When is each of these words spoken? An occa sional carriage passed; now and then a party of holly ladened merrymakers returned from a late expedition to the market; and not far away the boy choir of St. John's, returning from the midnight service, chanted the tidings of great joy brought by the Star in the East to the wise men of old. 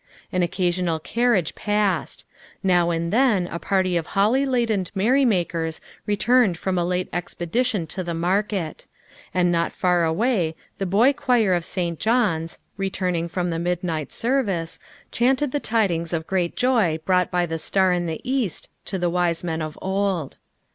An 0.31 0.41
occa 0.41 0.69
sional 0.69 1.03
carriage 1.03 1.53
passed; 1.53 2.25
now 2.63 2.89
and 2.89 3.13
then 3.13 3.45
a 3.45 3.59
party 3.59 3.97
of 3.97 4.07
holly 4.17 4.47
ladened 4.47 4.89
merrymakers 4.95 5.79
returned 6.07 6.57
from 6.57 6.75
a 6.79 6.83
late 6.83 7.07
expedition 7.13 7.85
to 7.85 8.03
the 8.03 8.15
market; 8.15 8.87
and 9.31 9.51
not 9.51 9.71
far 9.71 10.03
away 10.03 10.55
the 10.79 10.87
boy 10.87 11.13
choir 11.13 11.53
of 11.53 11.63
St. 11.63 11.99
John's, 11.99 12.57
returning 12.77 13.27
from 13.27 13.51
the 13.51 13.59
midnight 13.59 14.11
service, 14.11 14.79
chanted 15.11 15.51
the 15.51 15.59
tidings 15.59 16.13
of 16.13 16.25
great 16.25 16.55
joy 16.55 16.97
brought 17.05 17.29
by 17.29 17.45
the 17.45 17.59
Star 17.59 17.93
in 17.93 18.07
the 18.07 18.21
East 18.23 18.69
to 18.85 18.97
the 18.97 19.07
wise 19.07 19.43
men 19.43 19.61
of 19.61 19.77
old. 19.83 20.37